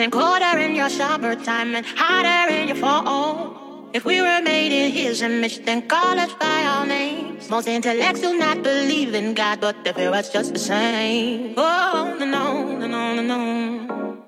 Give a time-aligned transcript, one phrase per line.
[0.00, 3.90] And colder in your summertime and hotter in your fall.
[3.92, 7.50] If we were made in his image, then call us by our names.
[7.50, 11.52] Most intellects do not believe in God, but they fear us just the same.
[11.58, 14.24] Oh, no, no, no, no, no.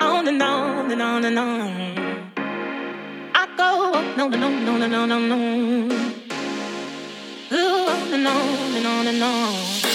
[0.00, 2.32] On and on and on and on.
[3.34, 5.38] I go, no, no, no, no, no, no, no.
[7.52, 9.93] Ooh, on and on and on and on.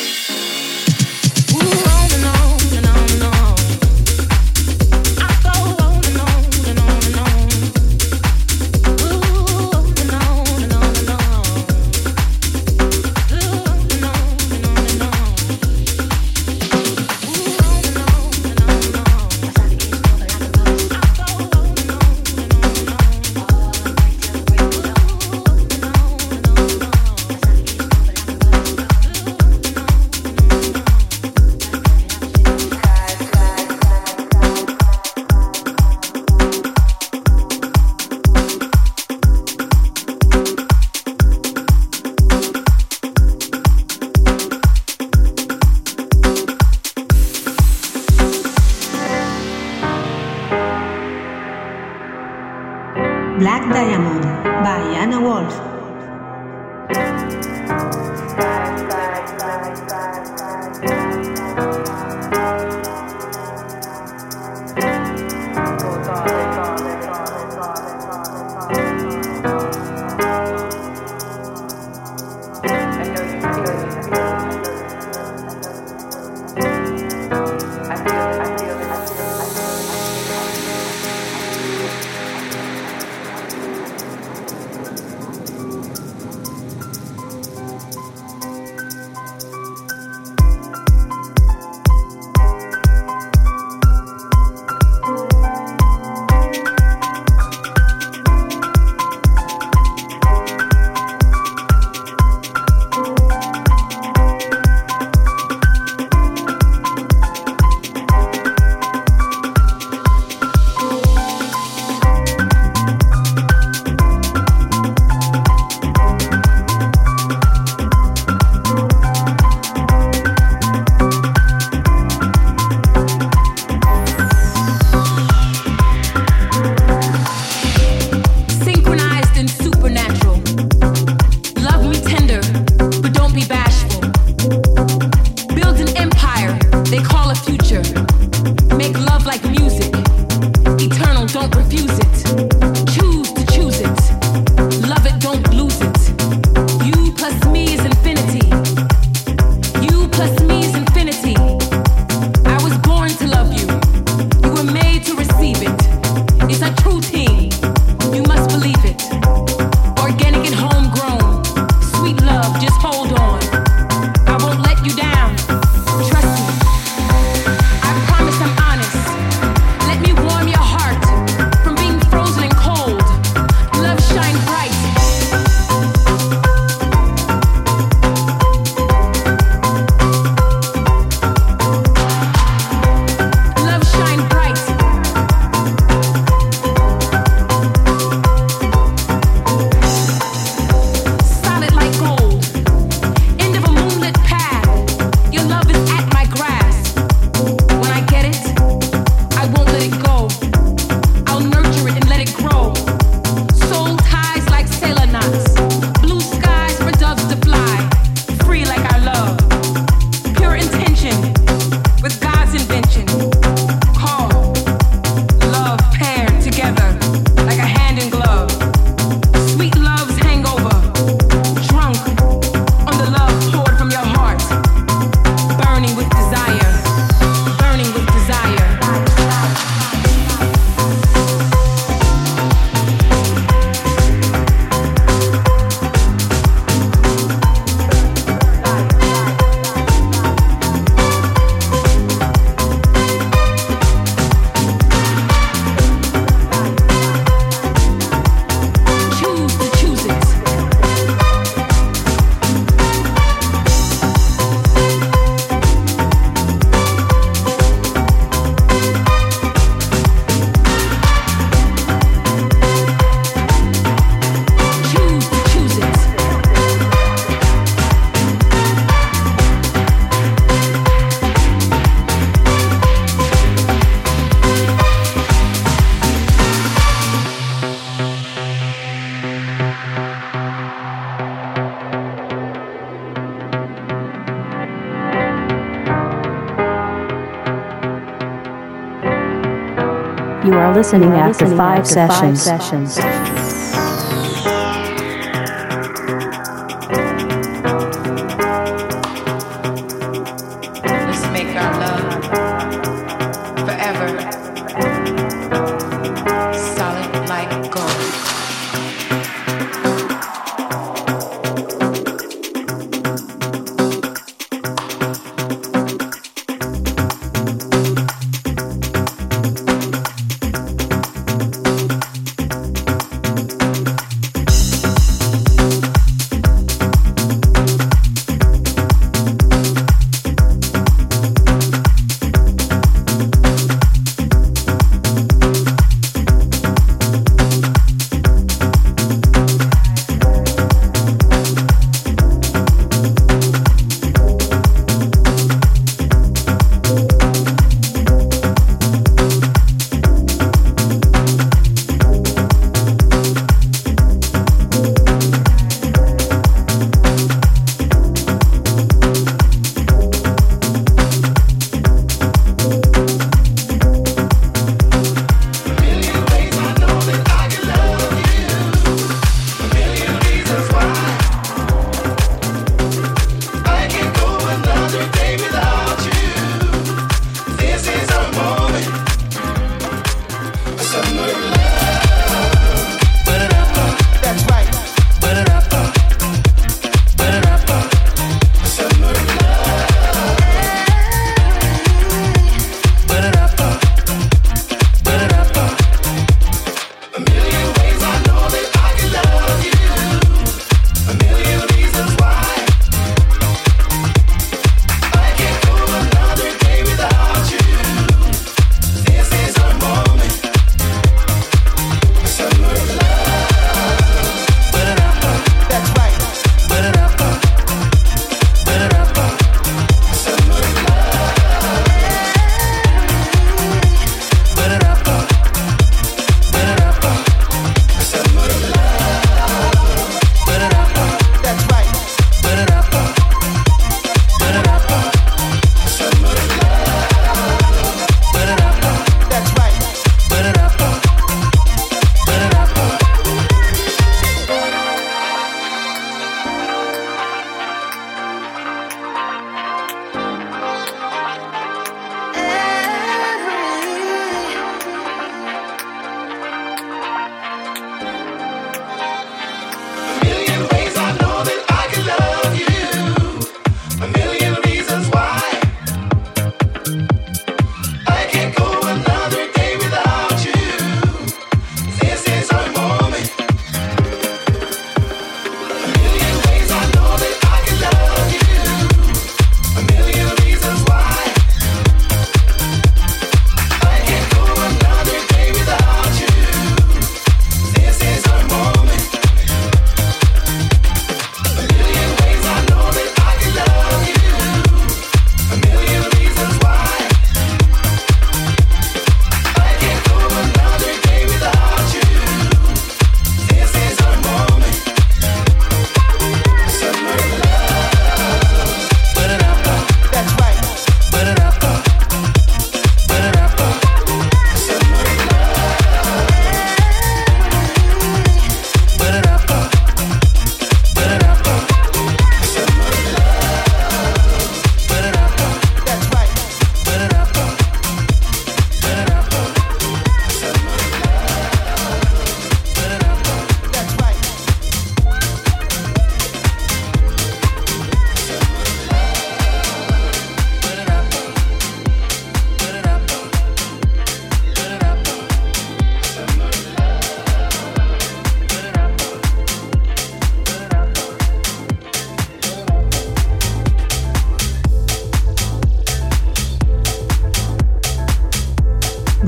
[290.92, 293.39] Listening after five sessions.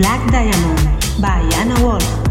[0.01, 2.30] Black Diamond by Anna Wolf.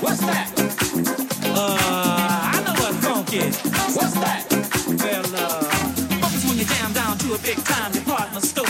[0.00, 0.50] What's that?
[1.44, 1.78] Uh,
[2.54, 3.60] I know what's funk is.
[3.94, 4.46] What's that?
[4.86, 5.64] Well, uh,
[6.20, 8.64] funk when you jam down to a big time department store.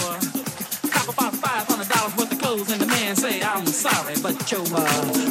[0.90, 5.29] Top about $500 worth of clothes, and the man say, I'm sorry, but your, uh,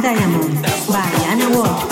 [0.00, 1.91] Diamond by Anna Wolf.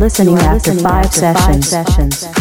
[0.00, 1.70] Listening, you are after, listening five, after sessions.
[1.70, 2.39] five sessions.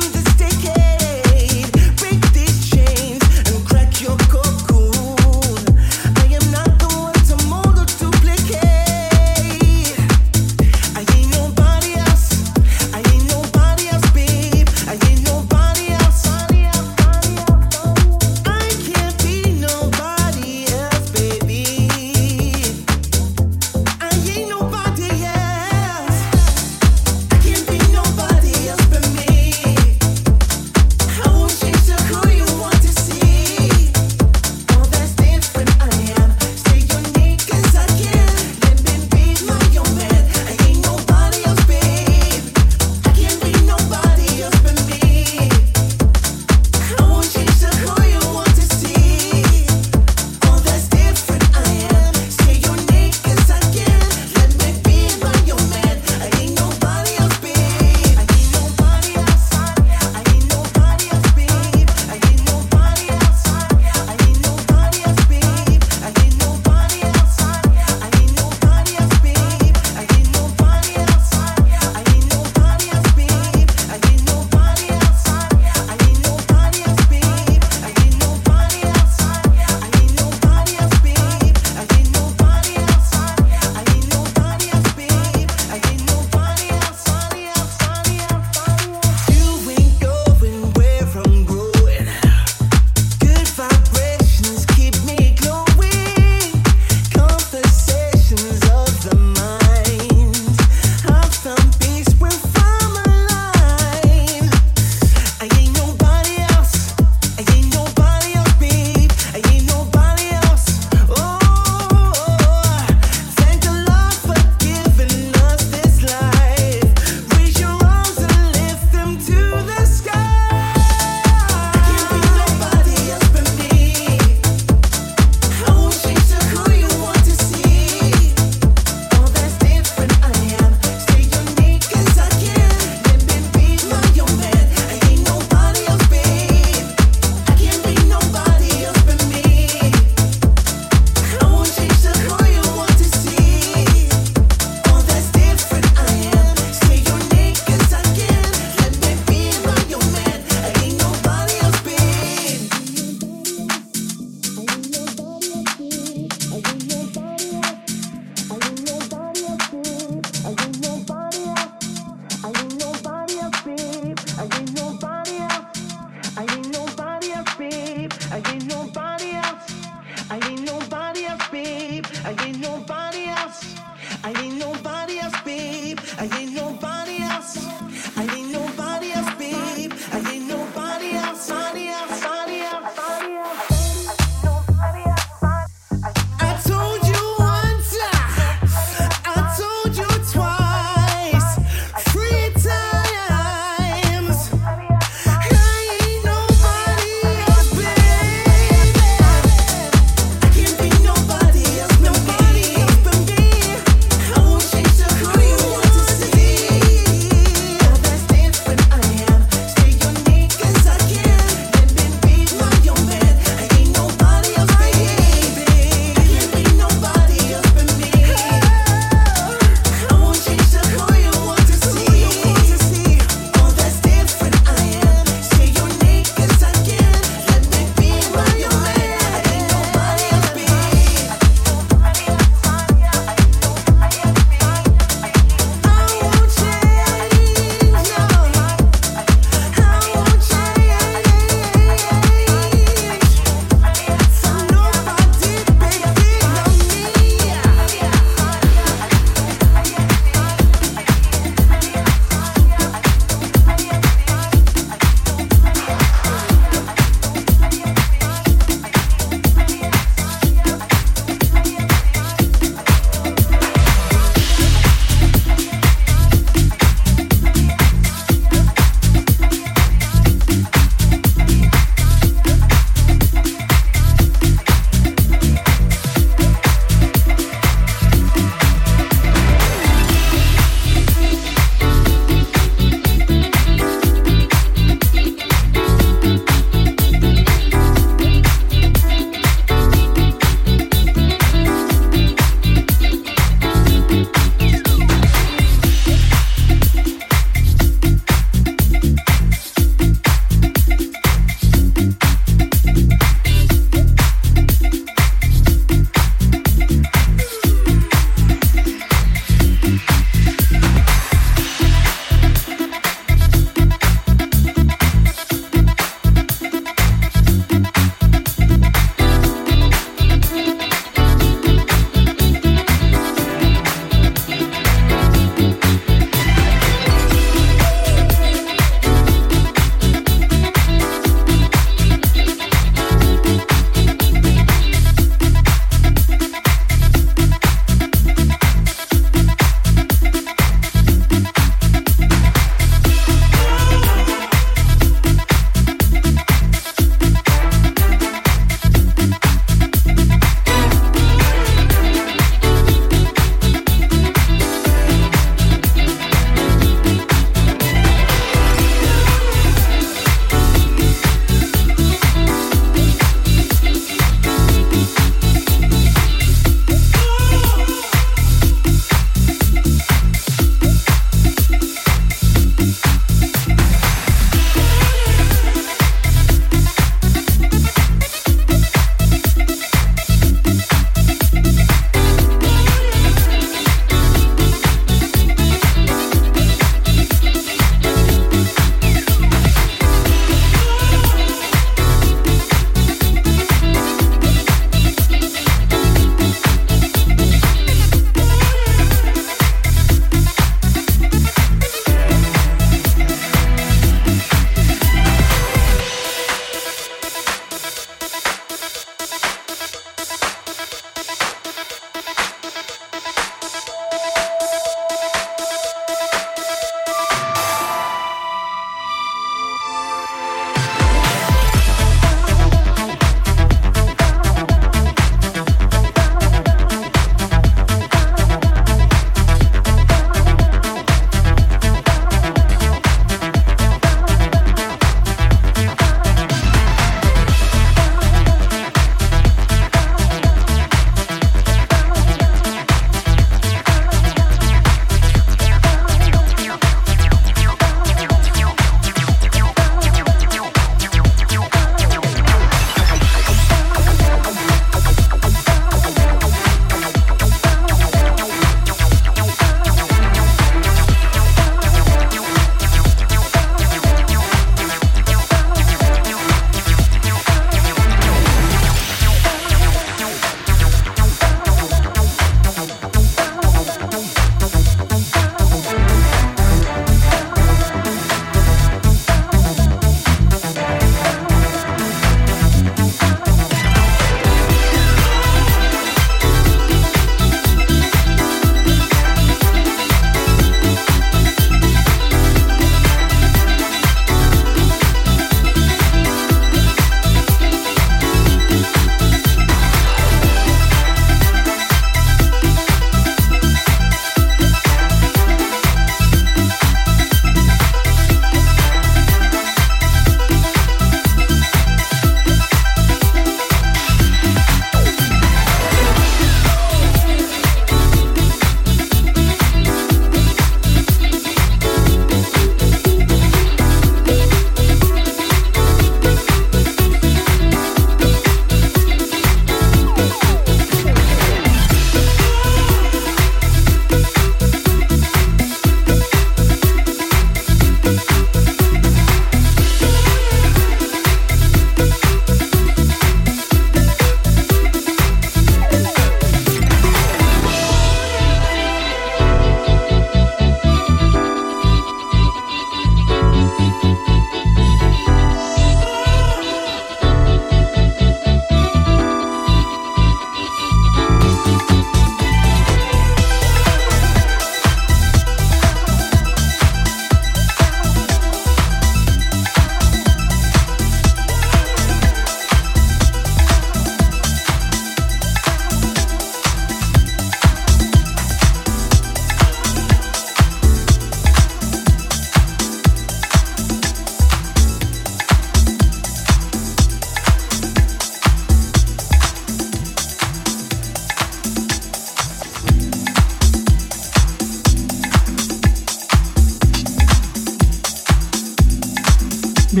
[599.94, 600.00] Keep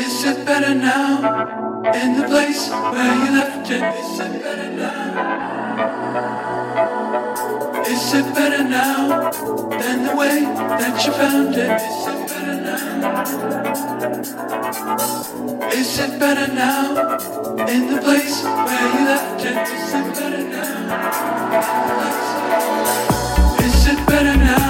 [0.00, 1.92] Is it better now?
[1.92, 3.82] In the place where you left it.
[4.00, 6.00] Is it better now?
[7.86, 9.30] Is it better now
[9.68, 10.40] than the way
[10.80, 11.82] that you found it?
[11.82, 12.80] Is it better now?
[15.70, 17.16] Is it better now
[17.68, 19.56] in the place where you left it?
[19.68, 20.78] Is it better now?
[23.66, 24.69] Is it better now?